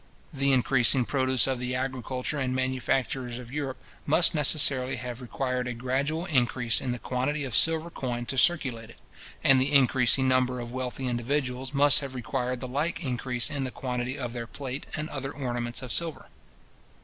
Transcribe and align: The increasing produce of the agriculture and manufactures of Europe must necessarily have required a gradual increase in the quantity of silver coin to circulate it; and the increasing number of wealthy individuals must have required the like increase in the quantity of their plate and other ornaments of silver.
The 0.33 0.51
increasing 0.51 1.05
produce 1.05 1.45
of 1.45 1.59
the 1.59 1.75
agriculture 1.75 2.39
and 2.39 2.55
manufactures 2.55 3.37
of 3.37 3.51
Europe 3.51 3.77
must 4.07 4.33
necessarily 4.33 4.95
have 4.95 5.21
required 5.21 5.67
a 5.67 5.75
gradual 5.75 6.25
increase 6.25 6.81
in 6.81 6.91
the 6.91 6.97
quantity 6.97 7.43
of 7.43 7.55
silver 7.55 7.91
coin 7.91 8.25
to 8.25 8.35
circulate 8.35 8.89
it; 8.89 8.97
and 9.43 9.61
the 9.61 9.71
increasing 9.71 10.27
number 10.27 10.59
of 10.59 10.71
wealthy 10.71 11.05
individuals 11.05 11.71
must 11.71 11.99
have 11.99 12.15
required 12.15 12.61
the 12.61 12.67
like 12.67 13.03
increase 13.03 13.51
in 13.51 13.63
the 13.63 13.69
quantity 13.69 14.17
of 14.17 14.33
their 14.33 14.47
plate 14.47 14.87
and 14.95 15.07
other 15.09 15.31
ornaments 15.31 15.83
of 15.83 15.91
silver. 15.91 16.29